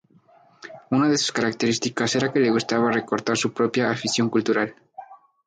[0.89, 4.73] Una de sus características era que le gustaba recortar su propia afición cultural.